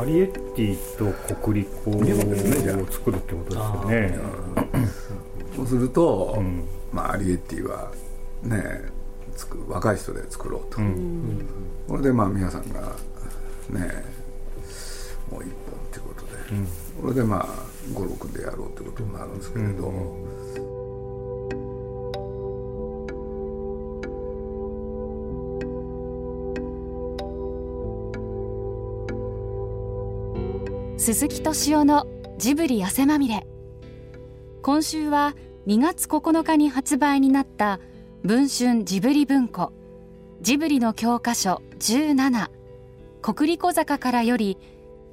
[0.00, 4.18] アリエッティと国立校を作るってことですよね。
[5.56, 7.90] そうすると、うん、まあ、アリエッティは
[8.42, 8.82] ね
[9.68, 11.46] 若い人で作ろうと、うん、
[11.88, 12.80] これでまあ皆さんが
[13.70, 14.04] ね
[15.30, 15.48] もう一本っ
[15.90, 16.66] ていうことで、うん、
[17.02, 17.46] これでまあ
[17.92, 19.92] 56でやろうってことになるんですけれど、
[31.08, 33.46] 鈴木敏夫のジブリ汗まみれ。
[34.60, 35.34] 今週は
[35.66, 37.80] 2月9日に発売になった
[38.24, 39.72] 文春ジブリ文庫
[40.42, 42.50] ジブリの教科書17
[43.22, 44.58] 国立小坂からより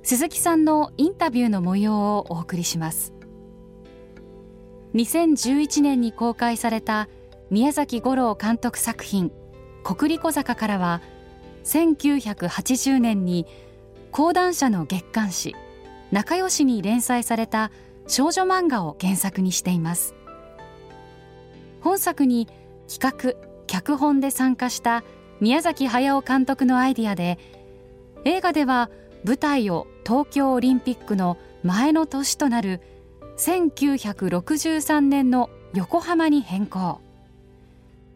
[0.03, 3.13] 鈴木さんのインタビューの模様をお送りします。
[4.95, 7.07] 2011年に公開された
[7.49, 9.31] 宮崎五郎監督作品
[9.85, 11.01] 国立小坂からは
[11.63, 13.47] 1980年に
[14.11, 15.55] 講談社の月刊誌
[16.15, 17.71] 仲良しに連載された
[18.07, 20.15] 少女漫画を原作にしています。
[21.81, 22.47] 本作に
[22.87, 25.03] 企画脚本で参加した
[25.41, 27.37] 宮崎駿監督のアイディアで
[28.23, 28.89] 映画では
[29.25, 32.79] 舞台を東京オリンピックの前の年となる
[33.37, 37.01] 1963年の横浜に変更。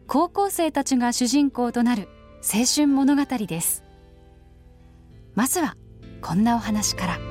[0.06, 2.08] 高校生たちが主人公となる
[2.42, 3.84] 青春物語です。
[5.34, 5.76] まずは
[6.22, 7.29] こんなお話から。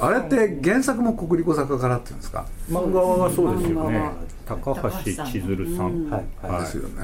[0.00, 2.46] あれって原作も国立小坂からっていうんですか？
[2.68, 4.10] 漫画はそうですよね。
[4.46, 7.02] 高橋千鶴さん、はいはい、ですよね。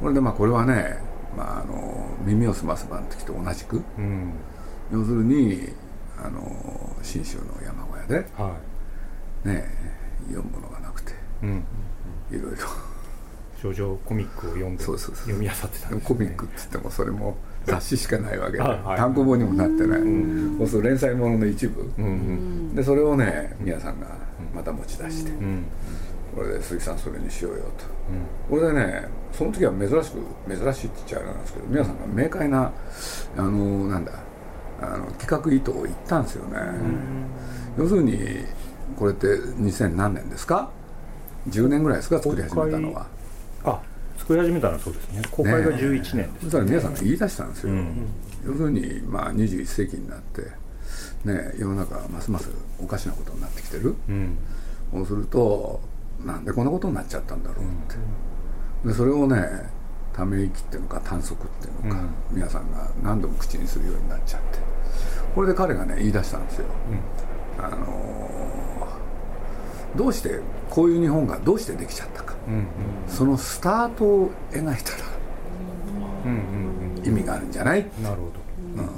[0.00, 0.98] これでまあこれはね、
[1.36, 4.32] まあ、あの耳をすます番の時と同じく、うん、
[4.92, 5.68] 要するに
[6.22, 8.56] あの信州の山小屋で、は
[9.44, 9.64] い、ね
[10.28, 11.64] 読むものがなくて、うん、
[12.30, 12.58] いろいろ。
[13.60, 14.98] 少女コミックを読んで読
[15.38, 18.64] み漁ってたんです、ね、コミックって言ってもそれも雑誌しかないわけで、
[18.96, 20.00] 単行本にもなってない、
[20.58, 21.90] そうすると連載ものの一部、
[22.74, 24.06] でそれをね皆さんが
[24.54, 25.32] また持ち出して、
[26.34, 27.84] これで鈴木さんそれにしようよと、
[28.50, 30.18] これでねその時は珍しく
[30.48, 32.72] 珍しいって言っちゃうなんですけど皆さんが明快な
[33.36, 34.12] あのなんだ
[34.80, 36.58] あの企画意図を言ったんですよね、
[37.78, 38.18] 要するに
[38.96, 40.70] これって2000何年ですか
[41.48, 42.18] ？10年ぐらいですか？
[42.18, 43.06] 作り始めたのは。
[43.64, 43.80] あ
[44.22, 45.22] 作り始めたのはそうですね。
[45.32, 48.06] 公開が11年です、ね、そしたら皆さんが言い出したんですよ、うん、
[48.46, 50.42] 要するに、まあ、21世紀になって
[51.24, 52.48] ね世の中はますます
[52.80, 54.38] おかしなことになってきてる、うん、
[54.92, 55.80] そうすると
[56.24, 57.96] なんでこんなことになっちゃったんだろうって、
[58.84, 59.44] うん、でそれをね
[60.12, 64.58] ため息っていうのか短足っていうのか、皆さんが何度も口にするようになっちゃって。
[65.34, 66.66] これで彼がね言い出したんですよ、
[67.58, 72.31] あのー、どうしてこういう日本がどうしてできちゃったか
[73.06, 74.76] そのスタートを描いたら
[77.04, 77.86] 意味があるんじゃない？
[78.02, 78.32] なるほど、
[78.76, 78.90] うん、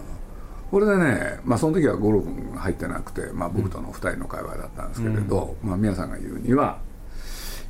[0.70, 6.78] これでね、まあ、その時は五郎君が入ってなくて、まあ、僕との2人の会話だったんですけれど、うん、まあ、皆さんが言うには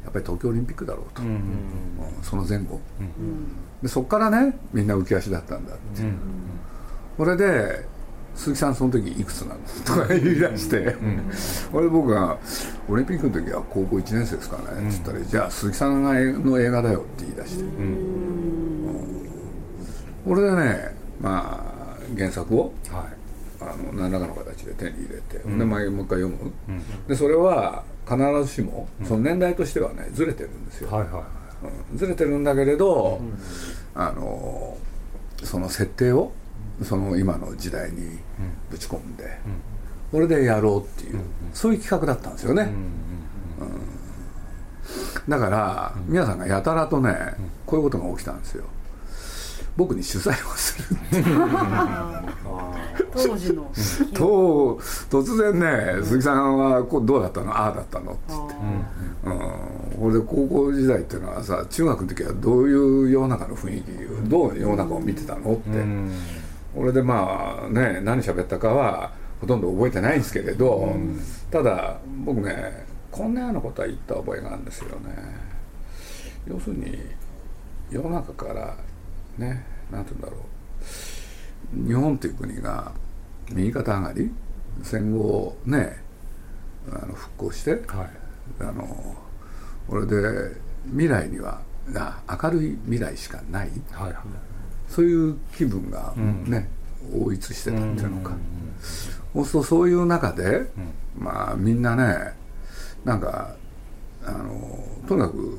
[0.04, 1.42] やっぱり東京オリンピックだろうと、うんうんうん、
[2.22, 3.46] その前後、うん、
[3.82, 6.18] でそこからねみんな浮き足だったんだって、うんうん、
[7.16, 7.86] これで
[8.34, 11.30] 鈴木さんその時いくつなのとか言い出して、うん、
[11.72, 12.36] 俺僕が
[12.88, 18.74] 「オリンピックの時は高校1年生ですかね」っつったら「じゃあ鈴木さんの映画だよ」って言い出して、うん。
[20.24, 23.04] これでねまあ原作を、はい、
[23.60, 26.52] あの何らかの形で手に入れて、うん、でもう一回読む、
[27.06, 30.90] でそれは必ずしもその年代としてはねずれてるんですよ、
[31.94, 33.20] ずれてるんだけれど、
[33.94, 34.76] あの
[35.42, 36.32] その設定を
[36.82, 38.18] その今の時代に
[38.70, 39.38] ぶち込んで、
[40.10, 41.20] これでやろうっていう、
[41.52, 42.68] そういう企画だったんですよね、
[45.28, 47.14] だから皆さんがやたらとね
[47.66, 48.64] こういうことが起きたんですよ。
[49.76, 50.84] 僕に取材をする
[53.12, 53.68] 当時の。
[54.14, 54.78] と
[55.10, 57.50] 突然ね鈴木さんはこうどうだったの？
[57.50, 58.54] ああだったのっつって、
[59.24, 65.84] うん、これで高校時代っていうのはさ中学の時はどういう世の中の雰囲気どう世の中を見てたのって、
[66.76, 75.14] 俺でまあね何喋ったかはほとんど覚えてないんですけれど、うん、ただ僕ねこんなようなことは言った覚えがあるんですよね。
[76.46, 76.98] 要するに
[77.90, 78.76] 世の中から
[79.38, 81.86] ね何て言うんだろう。
[81.86, 82.92] 日本という国が
[83.50, 84.30] 右肩上がり
[84.82, 85.96] 戦後ね
[86.90, 87.80] あの復興して、はい、
[88.60, 89.16] あの
[89.88, 90.56] これで
[90.90, 94.53] 未来には明るい未来しかない、はいはい
[94.88, 96.68] そういう気分がね、
[97.12, 98.36] 応一してたっていうのか、
[99.34, 100.66] そうするとそういう中で、
[101.18, 102.32] まあみんなね
[103.04, 103.54] なんか
[104.24, 105.58] あのとにかく、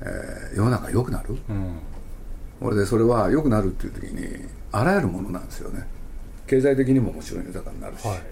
[0.00, 1.36] えー、世の中良くなる、
[2.60, 5.86] 俺でそれは良くなるっていう時にあらゆるものなんですよね。
[6.46, 8.16] 経済的にももちろん豊かになるし、はい。
[8.16, 8.22] ね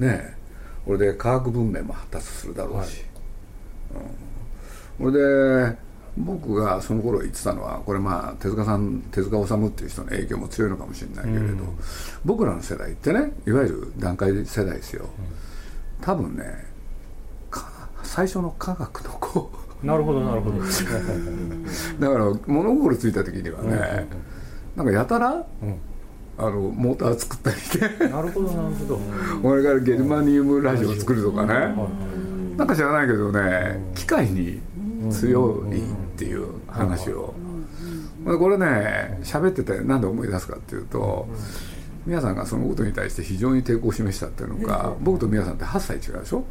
[0.00, 0.34] え。
[0.84, 3.04] これで科学文明も発達するだろうし、
[4.98, 5.76] うん、これで
[6.24, 11.64] 僕がその頃言ってたのはこれまあ手塚さん手塚治虫っていう人の影響も強いのかもしれないけれど、
[12.24, 15.08] 僕らの世代ってねいわゆる段階世代ですよ、
[16.00, 16.66] 多分ね
[17.50, 17.70] か
[18.02, 19.50] 最初の科学の子。
[19.82, 20.58] なるほどなるほど。
[22.00, 24.06] だから物心ついた時にはね、
[24.76, 25.46] なんかやたら、
[26.38, 29.00] あのモーター作ったりしてなるほどなるほど。
[29.42, 31.74] これからゲルマニウムラジオ作るとかね、
[32.56, 34.60] なんか知らないけどね機械に
[35.10, 35.82] 強い
[36.20, 37.32] っていう話を、
[38.22, 41.26] まあこれね喋っててなんで思い出すかっていうと、
[42.04, 46.44] 皆さんがそのことに対して非常に抵抗を示したっていうのか、僕と皆さんって8歳違うでしょ、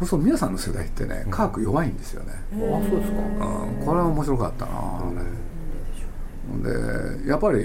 [0.00, 3.18] そうすると皆さんの世代ってね科学弱いんですよね、あそうですか。
[3.18, 5.02] うん、これは面白かったな、あ
[6.64, 7.22] れ。
[7.22, 7.62] でやっぱり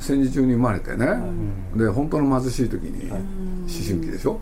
[0.00, 1.06] 戦時中に生まれてね、
[1.76, 3.20] で本当の貧しい時に思
[3.68, 4.40] 春期でしょ、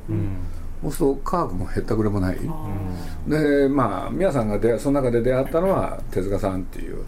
[0.85, 2.39] そうすると科学もへったくれもない、
[3.27, 7.05] でまあ皆さんが出その中で出会ったのは手塚さんっていう、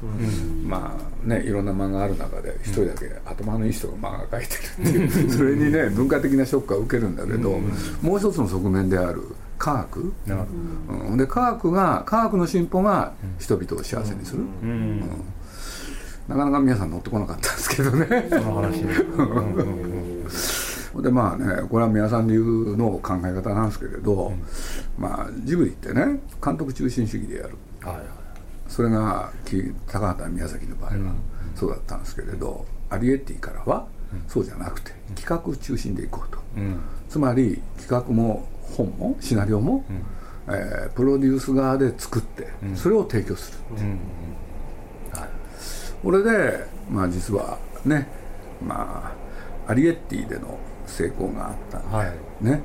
[0.65, 4.55] まあねいろんな漫画ある中で一人だけ頭のいい人が漫画描いて
[4.93, 5.31] るっていう。
[5.31, 7.59] それにね文化的なショックは受けるんだけど、
[8.03, 9.23] もう一つの側面である
[9.59, 10.13] 科学、
[11.11, 15.01] うん、で科学が科学の進歩が人々を幸せにする、うん。
[16.29, 18.27] なかなか皆さん乗ってこなかったんですけどね。
[18.31, 18.95] その話ね
[21.03, 24.33] でまあねこれは皆さん流の考え方なんですけれど、
[24.99, 27.57] まあジブリってね監督中心主義でやる。
[27.83, 28.05] はいはい
[28.69, 31.15] それがき高畑宮崎の場合は
[31.55, 33.87] そうだったんですけれど、アリエッティからは
[34.27, 36.81] そうじゃなくて企画中心でいこうと、うん。
[37.09, 38.45] つまり企画も
[38.77, 39.85] 本もシナリオも、
[40.49, 43.99] えープロデュース側で作ってそれを提供する、うん
[46.03, 48.07] これでまあ実はね
[48.65, 49.13] ま
[49.67, 51.79] あアリエッティでの成功があった。
[51.79, 52.15] んで、はい。
[52.41, 52.63] ね。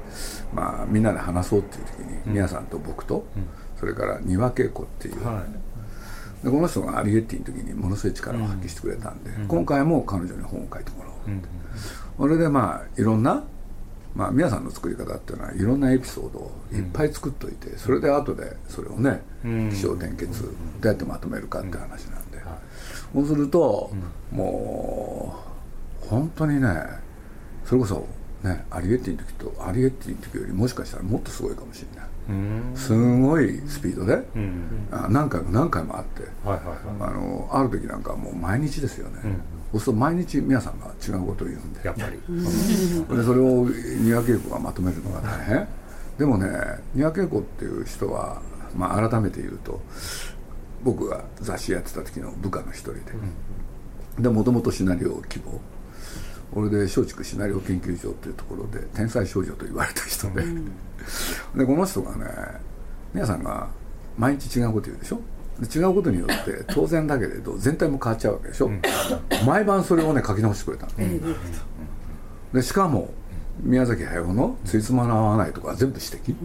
[0.54, 3.26] まあ、みんなで話そうっていう時に宮さんと僕と、
[3.80, 5.44] それから丹羽恵子っていう、は
[6.44, 11.42] でこの人がアリエッティの時にものすごい力を発揮してくれたんで、今回も彼女に本を書いてもらおう、いうん。
[12.18, 13.44] それでまあいろんな、
[14.16, 19.70] まあ、皆さんの作り方っていうのはいろんなエピソードをいっぱい作っといて、それで後でそれをねうん。
[19.70, 20.50] 起承転結ど
[20.84, 22.40] うやってまとめるかって話なんで、
[23.14, 23.92] そうすると、
[24.32, 25.36] も
[26.04, 26.68] う本当にね
[27.66, 28.08] それこそ
[28.44, 32.10] ねアリエッティの時とアリエッティの時よりもしかしたらもっとすごいかもしれない。
[32.30, 32.72] うん。
[32.76, 34.88] すごいスピードで、うん。
[34.92, 36.66] あ何回も何回もあってはいはい
[37.00, 39.20] はあのある時なんかもう毎日ですよね、
[39.72, 41.82] そうすると毎日皆さんが違うことを言うんで。
[41.82, 42.18] いやっぱり。
[43.18, 45.68] でそれを丹羽恵子がまとめるのが大変。
[46.18, 46.48] でもね
[46.96, 48.42] 丹羽恵子っていう人は、
[48.76, 49.82] まあ、改めて言うと
[50.84, 53.02] 僕が雑誌やってた時の部下の一人で、
[54.20, 55.60] でもともとシナリオ希望
[56.54, 60.44] 俺で松竹シナリオ研究所っていうところで天才少女と言われた人で、
[61.56, 62.26] でこの人がね
[63.14, 63.68] 皆さんが
[64.18, 65.20] 毎日違うこと言うでしょ？
[65.60, 68.70] で違うことによって 当然だけれど全体も変わっちゃうわけでしょ、
[69.46, 70.92] 毎晩それをね書き直してくれたの、
[72.54, 73.14] でしかも
[73.62, 76.36] 宮崎駿の「ついつまの合わない」とか全部指摘、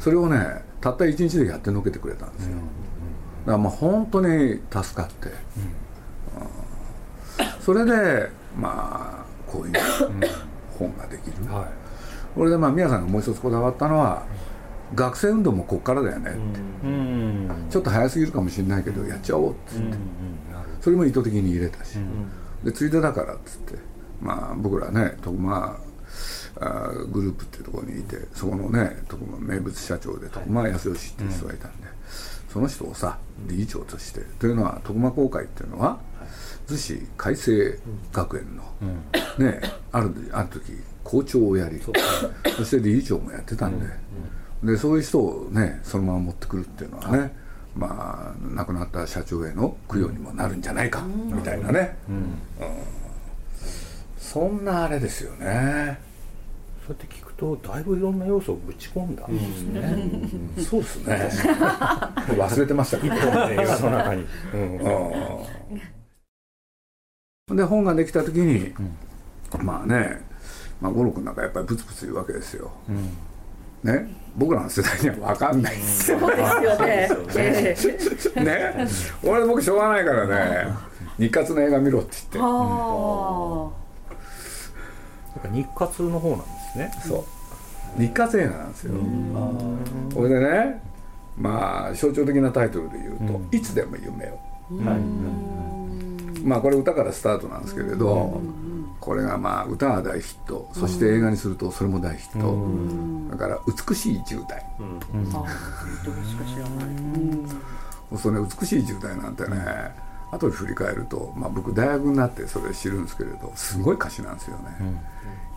[0.00, 5.34] それをねたった一日でやってのけてくれたんですよ、だからまあ本当に助かって、うん。
[7.60, 9.74] それでまあこういう
[10.78, 11.70] 本ができる、は
[12.34, 14.24] これでまあ宮さんがもう一つこだわったのは
[14.94, 19.96] 学生運動もこっからだよねって、ちょっと早すぎるかもしれないけどやっちゃおうっつって、
[20.80, 21.98] それも意図的に入れたし、
[22.62, 23.92] でついでだからっつって。
[24.20, 25.76] まあ僕らね徳間
[27.10, 31.88] グループっていうところにいてそこのね徳間名物社長で徳間康義っていう人がいたんで、
[32.48, 33.18] その人をさ
[33.48, 35.98] 理事長としてというのは徳間公会っていうのは
[36.66, 37.78] 逗子海星
[38.12, 38.62] 学園の、
[39.38, 39.60] ね
[39.92, 40.72] あるある時
[41.04, 41.92] 校長をやりそ
[42.64, 43.86] して理事長もやってたんで、
[44.62, 47.34] でそういう人をねそのまま持ってくるっていうのはね、
[47.74, 52.38] まあ亡くなった社長への供養にもなるんじゃないか、みたいなね、うん。
[54.18, 55.98] そんなあれですよね。
[56.86, 61.30] そうやって聞くとだいぶいろんな要素をぶち込んだんですね、そうですね。
[62.28, 64.60] 忘れてましたけど 一本の映画の中に、うん。
[64.60, 64.82] うん
[67.56, 68.72] で本ができた時に、
[69.60, 70.20] まあね、
[70.80, 72.70] まあ、五郎君なんかやっぱりブツブツ言うわけですよ、
[73.82, 74.08] ね？
[74.36, 75.76] 僕らの世代には分かんない。
[75.76, 77.08] ですよそうですよね。
[77.36, 77.76] え
[78.36, 78.86] えね？
[79.22, 80.68] 俺僕しょうがないからね
[81.18, 82.46] 日活の映画見ろって言って。
[85.52, 86.92] 日活の方なんですね。
[87.06, 87.24] そ
[87.98, 88.00] う。
[88.00, 88.94] 日活映画なんですよ。
[90.14, 90.82] これでね
[91.36, 94.38] まあ象徴的なタイトルで言うと「いつでも夢を」
[96.42, 98.40] まあこれ歌からスタートなんですけれど、
[99.00, 100.68] これがまあ歌は大ヒット。
[100.72, 105.44] そして映画にするとそれも大ヒット、だから「美しい十代」あ
[106.04, 108.18] どれしか知らない。
[108.18, 109.94] そのね美しい十代なんてね、
[110.30, 115.02] 後で振り返ると、まあ、僕大学になってそれ知るんですけれどすごい歌詞なんですよね、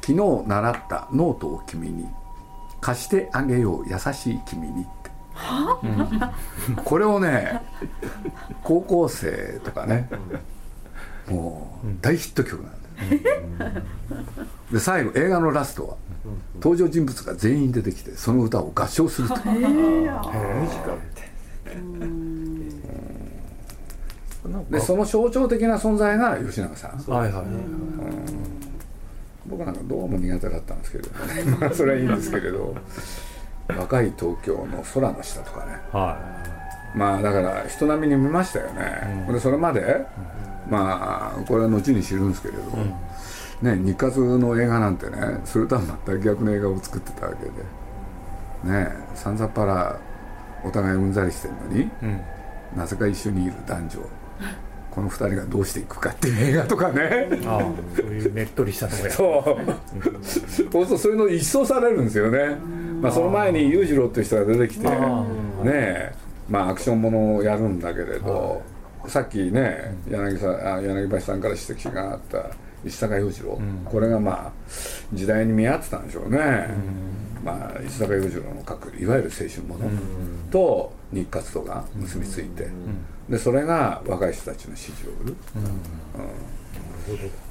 [0.01, 2.07] 昨日習ったノートを君に。
[2.81, 5.09] 貸してあげよう優しい君にって。
[6.83, 7.61] これをね
[8.63, 10.07] 高校生とかね
[11.29, 13.71] もう大ヒット曲なんだよ。
[14.71, 15.97] で最後映画のラストは
[16.55, 19.35] 登場人物が全員出てきてその歌を合唱すると。
[19.35, 20.69] ミュー。
[20.69, 21.25] ジカルって
[24.69, 26.97] でその象徴的な存在が吉永さん。
[27.11, 27.45] はいはい
[29.47, 31.57] 僕なんかどうも苦手だったんですけれどね。
[31.61, 32.75] まあそれはいいんですけれど。
[33.67, 35.77] 若い東京の空の下とかね。
[35.91, 36.17] は
[36.95, 40.05] まあだから人並みに見ましたよね、でそれまで、
[40.69, 42.61] まあこれは後に知るんですけれど、
[43.61, 47.51] ね、日活の映画なんてねそれとは全く逆の映画を作ってたわけで
[48.73, 49.99] ねさんざっぱら
[50.63, 52.21] お互いうんざりしてるのに、いうん。
[52.75, 53.99] なぜか一緒にいる男女
[54.89, 57.27] この二人がどうしていくかっていう映画とかね。
[57.45, 57.61] ああ
[57.95, 59.11] そういうねっとりしたとこや。
[59.11, 60.23] そう。
[60.71, 62.55] そうそうそういうの一掃されるんですよね、
[63.01, 64.87] まあ、その前に裕次郎っていう人が出てきて
[65.63, 66.13] ね
[66.49, 68.61] まあアクションものをやるんだけれど、
[69.07, 72.49] さっきね柳さんあ柳橋さんから指摘があった
[72.83, 74.51] 石坂裕次郎、これがまあ
[75.13, 76.67] 時代に見合ってたんでしょうね、
[77.43, 79.89] まあ石坂裕次郎の書くいわゆる青春もの。
[80.51, 82.67] と日活とが結びついて、
[83.29, 85.35] でそれが若い人たちの支持を得る、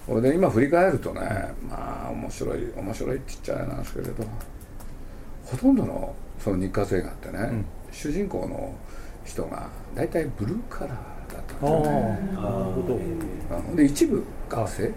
[0.06, 1.20] これで今振り返るとね、
[1.68, 4.25] まあ面白い面白いって言っちゃあれなんですけれど
[5.46, 8.75] ほとんどのその日活映画ってね、主人公の
[9.25, 10.94] 人が大体ブルーカラー
[11.33, 12.95] だったんああですよねなるほど。
[12.95, 14.93] うんで一部学生、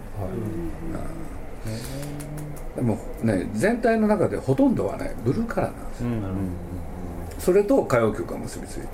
[2.76, 6.08] でもね全体の中でほとんどはねブルーカラーなんですよ、
[7.38, 8.86] それと歌謡曲が結びついて。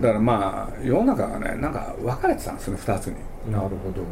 [0.00, 3.14] だからまあ世の中がねなんか分かれてたんですね2つに。
[3.52, 4.02] なるほど。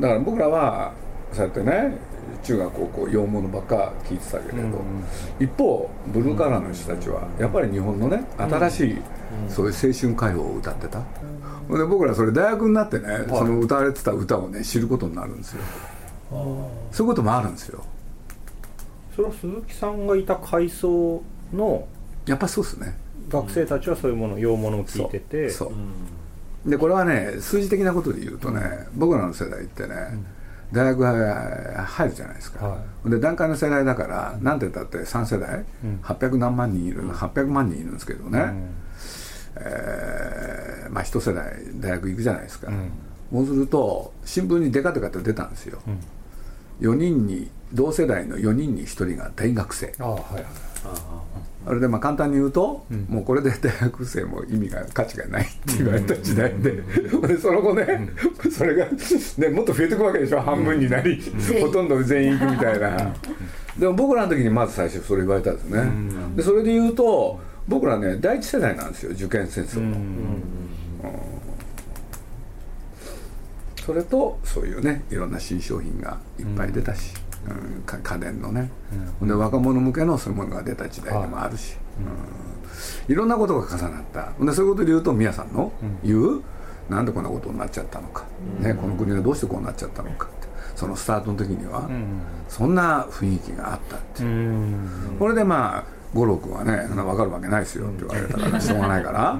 [0.00, 0.92] だから僕らは
[1.32, 1.96] そうやってね
[2.42, 4.80] 中学高校洋物ばっか聞いてたけれど、
[5.40, 8.98] 一方ブルーカラーの人たちはやっぱり日本のね新しい
[9.48, 15.62] そういう青春歌謡を歌ってた、で僕らそれ大学になってね、その歌われてた歌をね知ることになるんですよ。
[16.90, 17.84] そういうこともあるんですよ。
[19.14, 21.86] それは鈴木さんがいた階層の
[22.26, 22.96] やっぱそうですね。
[23.28, 25.50] 学生たちはそういうもの洋物を聞いてて。
[25.50, 25.68] そう。
[25.68, 25.78] そう
[26.66, 29.94] でこれはね数字的なことで言うとね、僕らの世代ってね、
[30.72, 35.64] 大学が入るじゃないですか、はで段階の世代だからなんて言ったって3世代、
[36.02, 38.52] 800何万人いる？800万人いるんですけどね、
[39.56, 42.72] えーまあ一世代大学行くじゃないですか、
[43.32, 45.78] そうすると新聞にデカデカと出たんですよ、
[46.80, 49.92] 4人に同世代の4人に1人が大学生。
[49.98, 50.44] ああはいはい。
[51.68, 58.08] あれでまあ簡単に言うと、もうこれで大学生も意味が価値がないって言われた時代で,、でその後ね、
[58.52, 60.40] それが、ね、もっと増えていくわけでしょ。
[60.40, 61.20] 半分になり、
[61.60, 63.12] ほとんど全員行くみたいな、
[63.76, 69.96] でも僕らの時にまず最初それ言われたんですね、でそれで言うと僕らね第一世代なんですよ受験戦争の、
[73.84, 77.12] それとそういうねいろんな新商品がいっぱい出たし、
[77.48, 78.70] うんか家電のね、
[79.22, 81.76] で若者向けのそういうものが出た時代でもあるし、
[83.08, 83.12] うん。
[83.12, 84.32] いろんなことが重なった。
[84.44, 85.72] でそういうことで言うと宮さんの
[86.04, 86.42] 言う、
[86.88, 88.24] なんでこんなことになっちゃったのか、
[88.60, 90.46] ね、この国がどうしてこうなっちゃったのかって。
[90.74, 91.88] そのスタートの時には、
[92.48, 94.22] そんな雰囲気があったって。
[94.22, 94.78] いう、
[95.18, 95.84] これでまあ
[96.16, 99.38] 五郎君はねそんな分かるわけないですよって言われたからしょうがないから。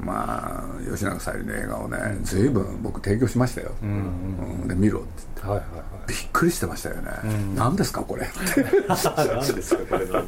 [0.00, 5.48] まあ吉永小百合の映画をね随分僕提供しましたよ、うんで見ろって言って。
[5.48, 7.12] はいはいびっくりしてましたよね、
[7.54, 8.64] 何ですかこれって。
[8.88, 10.20] 何ですかこれだ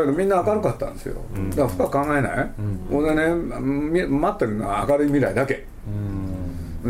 [0.00, 1.16] けどみんな明るかったんですよ、
[1.50, 2.50] だから深く考えない、
[2.88, 5.66] ほんでねみ待ってるのは明るい未来だけ、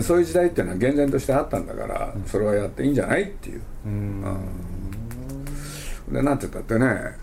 [0.03, 4.23] そういう時代っていうのは厳然としてあったんだから、それはやっていいんじゃないっていう、うん。
[6.13, 7.17] でなんて言ったってね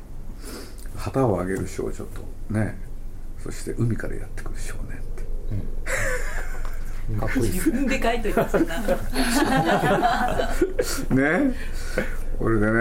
[1.06, 2.06] 旗を上げる少女と
[2.50, 2.78] ね
[3.38, 5.24] そして海からやってくる少年って。
[7.20, 8.86] かっこいい自分で書いといたそんなね。
[12.40, 12.74] これでね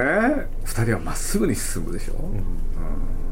[0.65, 3.24] 2人はまっすぐに進むでしょ、うん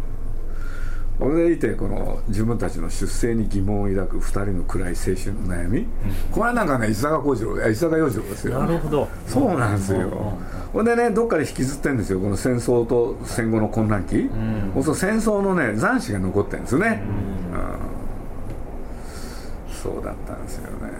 [1.22, 5.86] これでいてこの自分たちの出生に疑問を抱く2人の暗い青春の悩み、
[6.32, 8.58] これなんかね石坂幸次郎石坂洋次郎ですよ。
[8.58, 9.08] なるほど。
[9.28, 10.10] そうなんですよ、
[10.72, 14.28] ほんでねどっかで引きずってるんですよこの戦争と戦後の混乱期、
[14.74, 17.02] そうすると戦争のね残滓が残ってるんですよね、
[19.68, 19.72] うん。
[19.72, 20.92] そうだったんですよね。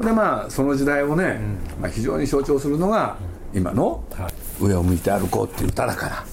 [0.00, 1.40] でまあその時代をね、
[1.80, 3.16] まあ、非常に象徴するのが
[3.52, 4.04] 今の
[4.60, 6.24] 「上を向いて歩こう」っていう歌だから、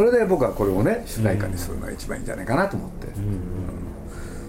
[0.00, 3.40] それで僕はこれをね主題歌にするのが一番いいんじゃないかなと思って、うん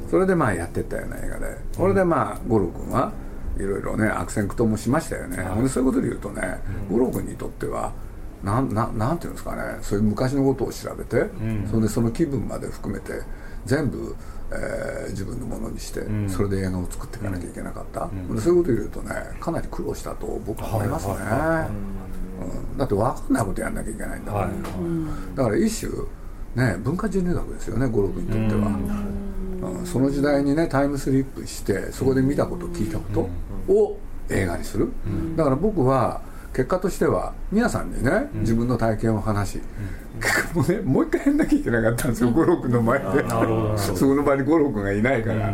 [0.09, 1.57] それでまあやってったような映画で。
[1.77, 3.13] これでまあ五郎君は
[3.57, 7.93] いろいろね悪戦苦闘もしましたよね、でそういうことで言うとね五郎君にとっては
[8.43, 9.79] なんななんていうんですかね。
[9.81, 11.29] そういう昔のことを調べて、
[11.69, 13.21] それでその気分まで含めて
[13.65, 14.15] 全部
[14.53, 21.13] えー、自分のものにして、うん、それで映画を作っていかなきゃいけなかった、うん、そういうことを言うとねかなり苦労したと僕は思いますね、
[22.41, 24.53] うん、だって分かんないことやんなきゃいけないんだから、はい、
[25.35, 25.91] だから一種
[26.55, 33.29] ね文化人類学ですよね五郎君にとっては、うん、その時代にねタイムスリップしてそこで見たこと聞いたこ
[33.67, 33.97] とを
[34.29, 34.89] 映画にする、
[35.35, 36.21] だから僕は
[36.53, 39.61] 結果としては皆さんにね自分の体験を話し、
[40.53, 43.05] もうねもう一回やんなきゃいけなかったんですよ五郎君の前で。
[43.77, 45.53] そこ の場に五郎君がいないから、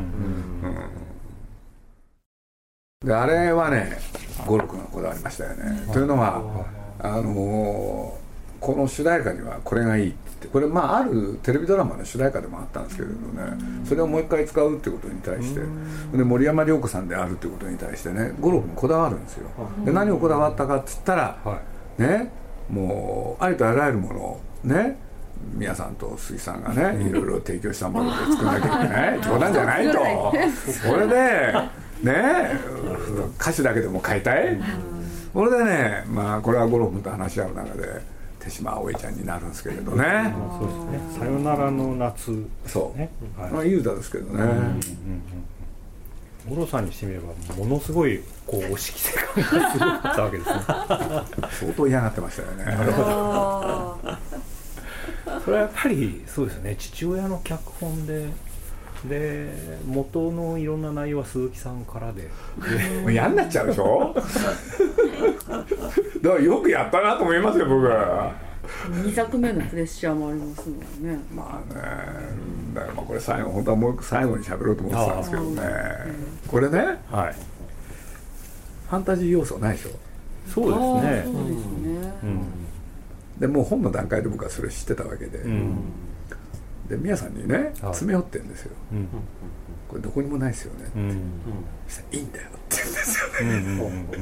[3.03, 3.97] であれはね
[4.47, 6.41] 五郎君がこだわりましたよね、というのは
[6.99, 8.17] あの
[8.59, 13.85] この主題歌にはこれがいいってこれまああるテレビドラマの主題歌でもあったんですけれどね。
[13.85, 15.61] それをもう一回使うってことに対して。
[16.15, 19.49] で森山良子さんであるってことに対してね五郎君こだわるんですよ。
[19.85, 21.37] で何をこだわったかっつったら、
[21.97, 22.31] ね
[22.69, 24.97] もうありとあらゆるものをね
[25.53, 29.99] 宮さんと杉さんがねいろいろ提供したもので作らなきゃいけない冗談じゃないと。
[30.89, 31.53] これで
[32.03, 32.59] ね
[33.39, 34.59] 歌詞だけでも変えたい？
[35.33, 38.01] これでねまあこれは五郎君と話し合う中で
[38.39, 42.99] 手島葵ちゃんになるんですけれどね、そうですね「さよならの夏、ね」そう、
[43.41, 44.43] はい、まあいい歌ですけどね、
[46.47, 50.55] 五郎さんにしてみればものすごいこうお色性感がすごかったわけですね。
[51.59, 52.63] 相当嫌がってましたよね。
[52.63, 53.97] なるほど。
[55.43, 56.75] それはやっぱりそうですね。
[56.79, 58.27] 父親の脚本で
[59.05, 59.49] で
[59.85, 62.29] 元のいろんな内容は鈴木さんからで。
[63.01, 64.13] もう嫌になっちゃうでしょ？
[64.17, 64.21] だ
[66.31, 67.83] からよくやったなと思いますよ僕。
[67.85, 68.33] は
[68.89, 71.19] 2作目のプレッシャーもありますもんね。
[71.33, 71.81] まあね。
[72.73, 75.61] だからまあこれ最後本当はもう最後に喋ろうと思ってたんですけどね。
[76.47, 76.77] これね、
[77.11, 77.33] はい、
[78.89, 79.89] ファンタジー要素ないでしょ？
[80.51, 81.23] そうですね。
[81.25, 82.39] そうですね、うん、
[83.39, 85.77] でもう本の段階で僕はそれ知ってたわけで、うん
[86.89, 88.71] で宮さんにね詰め寄ってんですよ、
[89.89, 90.85] これどこにもないですよね。
[90.85, 90.89] っ
[92.09, 93.45] て、いいんだよって言うんですよ。
[93.45, 94.19] ね、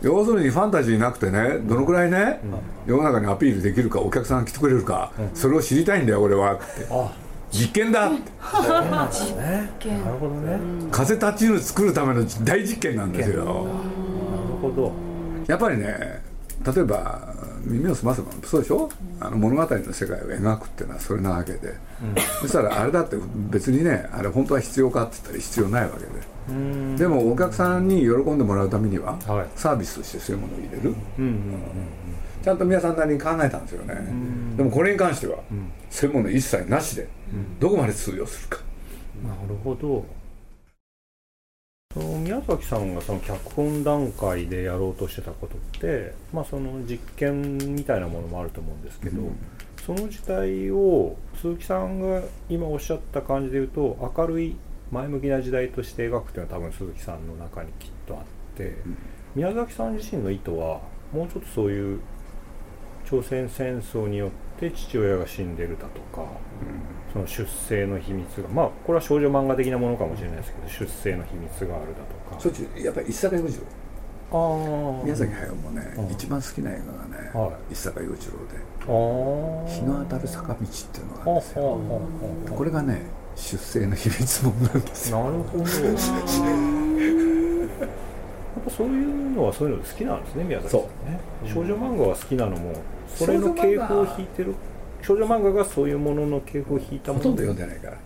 [0.02, 2.40] 要するにファンタジーなくてねどのくらいね、
[2.86, 6.64] 世の中にアピールできるかお客さんが来てくれるか、それを知りたいんだよ俺はって。
[7.50, 8.20] 実験だって。
[9.10, 9.34] 実
[9.78, 10.58] 験なるほどね。
[10.90, 13.36] 風立ちぬ作るための大実験なんですよ。
[13.36, 13.54] なる
[14.62, 14.92] ほど。
[15.46, 16.22] やっぱりね
[16.64, 17.29] 例えば
[17.64, 18.88] 耳を澄ませばそうでしょ？
[19.20, 21.76] あの物語の世界を描くっていうのはそれなわけで、うん、
[22.40, 23.16] そしたらあれだって
[23.50, 26.30] 別にねあれ本当は必要かって言ったら必要ないわけで。
[26.96, 31.62] でもお客さんに喜んでもらうためには、はい、サービスとしてそういうものを入れる、うんうん、
[32.42, 33.94] ちゃんと皆さんなりに考えたんですよね。
[34.56, 35.38] でもこれに関しては、
[35.90, 37.06] そういうもの一切なしで、
[37.60, 38.62] どこまで通用するか。
[39.22, 40.04] なるほど
[41.96, 49.38] 宮崎さんがその脚本段階でやろうとしてたことって、まあ、その実験みたいなものもあると思うんですけど、うん、
[49.84, 54.56] その時代を鈴木さんが今おっしゃった感じで言うと明るい
[54.92, 58.22] 前向きな時代として描くっていうのは多分鈴木さんの中にきっとあっ
[58.56, 58.96] て、うん、
[59.34, 60.80] 宮崎さん自身の意図は
[61.12, 62.00] もうちょっとそういう
[63.04, 66.26] 朝鮮戦争によって父親が死んでるだとか、
[67.12, 72.40] その出生の秘密がまあこれは少女漫画的なものかもしれないですけど出生の秘密があるだとか。
[72.40, 73.64] そっちやっぱり一坂洋次郎。
[75.02, 78.60] 宮崎駿もね、一番好きな映画がね、はい、一坂洋次郎で
[79.68, 81.80] 日の当たる坂道っていうのがあるんですよ。
[82.56, 83.02] これがね
[83.34, 85.24] 出生の秘密もなんですよ。
[85.24, 85.64] なるほど。
[85.64, 85.70] や
[88.60, 90.86] っぱそういうのはそういうの好きなんですね宮崎さんね。
[91.52, 92.74] 少女漫画は好きなのも
[93.16, 94.54] それの傾向を引いてる
[95.02, 97.24] 少女漫画がそういうものの傾向を引いたもの。
[97.24, 97.98] ほとんど読んでないから。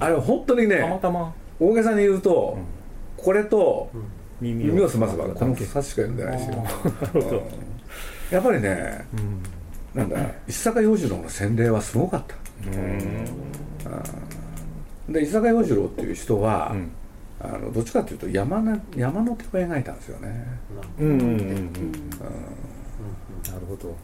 [0.00, 1.34] あれ本当にねたまたま。
[1.58, 2.60] 大げさに言うと、う
[3.20, 3.90] ん、これと
[4.40, 6.64] 耳を澄ませばこの2冊しか読んでないですよ。
[8.30, 9.04] やっぱりね、
[9.94, 12.36] うん、なんだ石坂洋次郎の洗礼はすごかった。
[15.12, 16.92] で石坂洋次郎っていう人は、うん。
[17.42, 20.46] あのどっちかというと山の山の手を描いたんですよね。
[20.98, 21.14] うんうん。
[21.14, 21.24] うん。
[21.24, 21.32] うん。
[21.32, 21.38] な
[23.58, 23.96] るほど。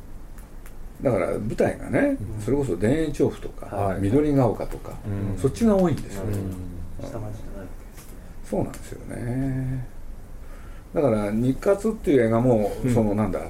[1.02, 6.56] だから舞台がね、うん、それこそ田園調布とか、はい、緑が丘とか、うん、そっちが多いんですよ、うん、
[8.44, 9.87] そうなんですよね。
[10.94, 13.40] だから日活っていう映画も、そのなんだ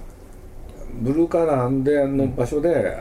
[1.00, 2.96] ブルーカラーでの場所で、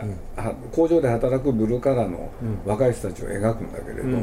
[0.72, 2.30] 工場で働くブルーカラーの
[2.66, 4.18] 若い人たちを描くんだけれど、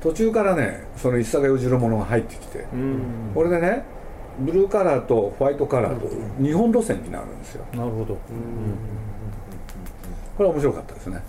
[0.00, 2.64] 途中からねその一坂洋次郎ものが入ってきて、
[3.34, 3.84] これでね
[4.38, 6.06] ブルーカラーとホワイトカラーと
[6.40, 7.64] 2本路線になるんですよ。
[7.74, 8.14] なるほど、
[10.36, 11.22] これは面白かったですね。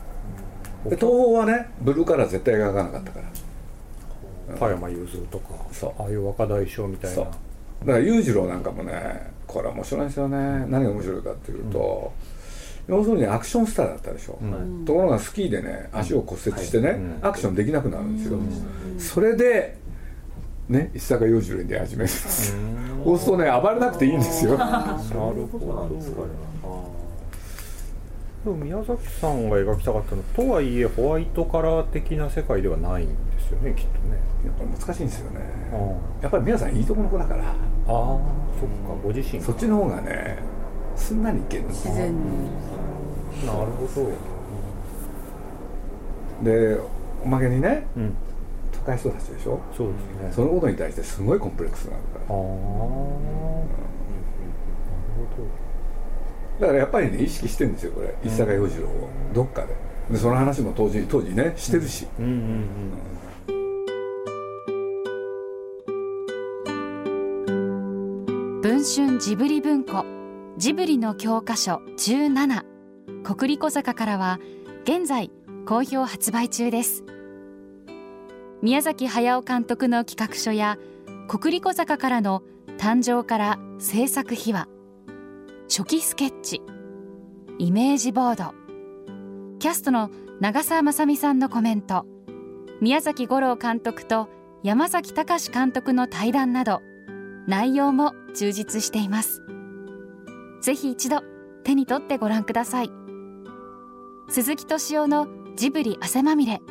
[0.85, 4.57] で東宝はねブルーカラー絶対描かなかったから。
[4.57, 5.93] 加山雄三とかそう。
[5.97, 7.15] ああいう若大将みたいな。
[7.15, 7.25] そう。
[7.25, 10.37] だから裕次郎なんかもねこれ面白いんですよね、
[10.69, 12.13] 何が面白いかっていうと、
[12.87, 14.39] 要するにアクションスターだったでしょ、
[14.85, 18.39] ところがスキーでね足を骨折してね、アクションできなくなるんですよ、
[18.97, 19.77] それで
[20.71, 22.55] ね石坂洋次郎に出始めるんです。
[22.55, 22.59] よ
[23.03, 24.57] そうするとね暴れなくていいんですよ。
[24.57, 25.89] なるほど
[28.43, 34.17] でも宮崎さんが描きたかったのとはいえホワイトカラー的な世界ではないんですよねきっとね。
[34.43, 35.39] やっぱり難しいんですよね。
[35.71, 35.75] あ
[36.23, 37.43] やっぱり皆さんいいとこの子だから。
[37.43, 37.53] あ
[37.87, 40.39] そっかご自身そっちの方がね
[40.95, 42.17] すんなりいけるんです自然に。
[43.45, 43.87] なるほ
[46.41, 46.49] ど。
[46.51, 46.79] で
[47.23, 48.15] おまけにねうん
[48.85, 49.59] 都会育ちでしょ？
[49.75, 50.31] そうですね。
[50.33, 52.25] そのことに対してすごいコンプレックスがあるから。
[52.25, 52.47] ああなる
[55.37, 58.15] ほだからやっぱりね意識してるんですよこれ。
[58.23, 59.09] 石坂洋次郎を。
[59.33, 59.75] どっかで。
[60.09, 62.71] でその話も当時当時ねしてるし、どうんうん
[68.61, 70.05] 文春ジブリ文庫
[70.57, 72.63] ジブリの教科書17
[73.23, 74.39] 国立小坂からは
[74.83, 75.31] 現在
[75.65, 77.03] 好評発売中です
[78.61, 80.77] 宮崎駿監督の企画書や
[81.27, 82.43] 国立小坂からの
[82.77, 84.67] 誕生から制作秘話
[85.67, 86.61] 初期スケッチ
[87.57, 88.53] イメージボード
[89.59, 92.05] キャストの長澤まさみさんのコメント
[92.81, 94.29] 宮崎吾郎監督と
[94.63, 96.81] 山崎隆監督の対談など
[97.47, 99.41] 内容も充実しています。
[100.61, 101.21] ぜひ一度
[101.63, 102.91] 手に取ってご覧ください。
[104.29, 106.61] 鈴木敏夫のジブリ汗まみれ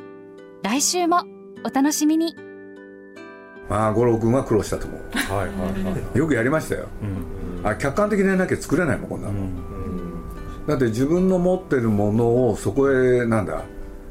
[0.63, 1.25] 来週も
[1.65, 2.37] お楽しみに。
[3.69, 5.01] まあ五郎君は苦労したと思う。
[5.15, 6.19] はいはいはい。
[6.19, 6.87] よくやりましたよ、
[7.63, 9.35] あ客観的でなきゃ作れないもんこんなの、
[10.67, 13.63] だって自分の持ってるものをそこへなんだ？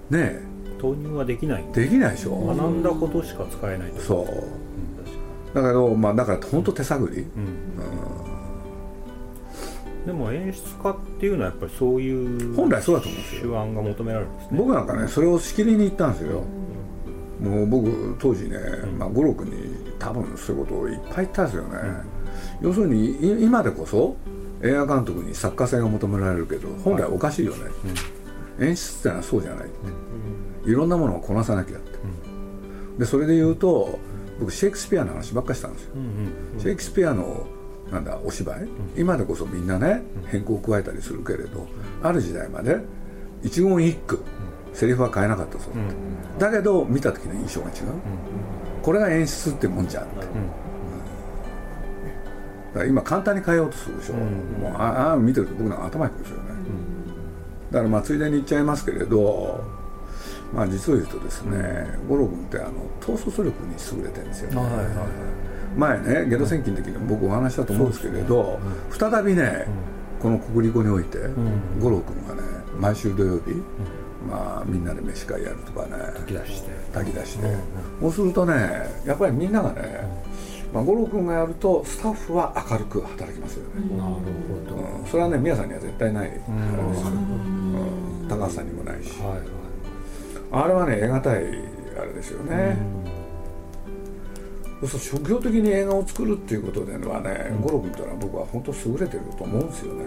[0.10, 0.48] ね
[0.80, 1.64] 投入はできない。
[1.64, 4.00] んえでできないでしょ、学んだことしか使えないと。
[4.00, 4.26] そう。
[4.26, 4.38] 確
[5.56, 7.26] かだけどまあだから本当手探り、に
[10.06, 13.42] でも演出家っていうのはやっぱりそういう本来そうだと思うんですよ。
[13.42, 14.58] 手腕が求められるんですね。
[14.58, 16.44] 僕なんかねそれをしきりに言ったんですよ、
[17.40, 18.58] もう僕当時ね、
[18.98, 19.56] まあ、五郎君に
[19.98, 21.80] 多分そういうことをいっぱい言ったんですよね、
[22.62, 24.18] 要するにい今でこそ
[24.62, 27.72] 映画監督に作家性が求められるけど本来おかしいよね、
[28.60, 29.66] 演出ってのはそうじゃない。
[29.68, 29.70] っ
[30.66, 31.98] て、いろんなものをこなさなきゃって、
[32.98, 33.98] でそれで言うと
[34.40, 35.92] 僕シェイクスピアの話ばっかりしたんですよ、
[36.58, 37.48] シェイクスピアの
[37.90, 41.68] なんだお芝居、今でこそみんなね変更を加えたりするけれど、
[42.04, 42.78] ある時代まで
[43.44, 44.22] 一言一句、
[44.74, 45.74] セリフは変えなかったそう
[46.40, 47.76] だ、だけど見た時の印象が違う、
[48.82, 50.24] これが演出ってもんじゃんって、だ
[52.74, 56.44] から今簡単に変えようとするでしょ、もうあああ見てると僕なんか頭いくですよね、
[57.72, 59.64] だからまあついでに言っちゃいますけれど
[60.54, 62.70] まあ実を言うとですね、五郎君ってあの
[63.02, 64.88] 統率力に優れてるんですよね、はいはいはい。
[65.78, 69.68] 前ねゲド戦記の時にも僕お話したと思うんですけれど、再びね、
[70.20, 71.20] この国立校において、
[71.80, 72.42] 五郎君がね
[72.80, 73.62] 毎週土曜日、
[74.28, 75.92] まあみんなで飯会やるとかね。
[76.14, 76.70] 炊き出して。
[76.94, 77.46] 炊き出して、
[78.02, 78.54] そうするとね
[79.06, 80.08] やっぱりみんながね、
[80.74, 84.20] まあ、五郎君がやるとスタッフは明るく働きますよね、なるほ
[84.68, 84.76] ど。
[84.76, 85.06] うん。
[85.06, 88.28] それはね宮さんには絶対ない、うん。
[88.28, 89.40] 高橋さんにもないし、はいはい。
[90.52, 91.46] あれはね得難い
[92.00, 92.78] あれですよね、
[94.82, 100.06] そうそう職業的に映画を作るっていうことではね、五郎君ってのは僕は本当優れてると思うんですよね、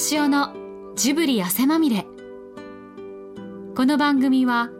[0.00, 0.54] 敏夫の
[0.96, 2.06] ジブリ汗まみれ。
[3.76, 4.70] この番組は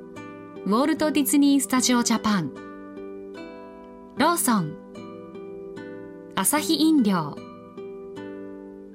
[0.65, 2.55] ウォルト・ディズニー・スタジオ・ジャパン。
[4.17, 4.73] ローソン。
[6.37, 7.37] アサヒ飲料。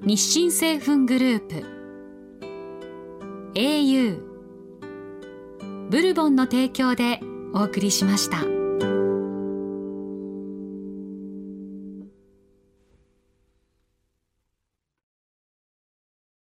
[0.01, 1.63] 日清製粉グループ。
[3.53, 4.19] au
[5.91, 7.19] ブルボンの提供で
[7.53, 8.54] お送りしました。